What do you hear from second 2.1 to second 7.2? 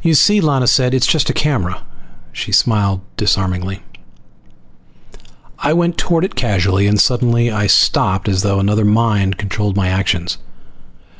She smiled disarmingly. I went toward it casually, and